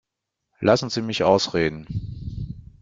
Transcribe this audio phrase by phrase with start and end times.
[0.61, 2.57] Lassen Sie mich ausreden.